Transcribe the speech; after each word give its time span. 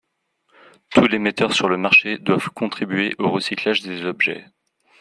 Tous 0.89 1.05
les 1.05 1.19
metteurs 1.19 1.53
sur 1.53 1.69
le 1.69 1.77
marché 1.77 2.17
doivent 2.17 2.49
contribuer 2.49 3.13
au 3.19 3.29
recyclage 3.29 3.81
des 3.83 4.03
objets. 4.03 4.47